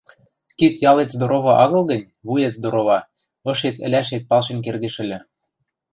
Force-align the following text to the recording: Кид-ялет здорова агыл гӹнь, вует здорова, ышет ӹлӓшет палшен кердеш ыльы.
Кид-ялет 0.57 1.09
здорова 1.15 1.53
агыл 1.63 1.83
гӹнь, 1.91 2.11
вует 2.27 2.53
здорова, 2.59 2.99
ышет 3.51 3.75
ӹлӓшет 3.85 4.23
палшен 4.29 4.57
кердеш 4.65 4.95
ыльы. 5.03 5.19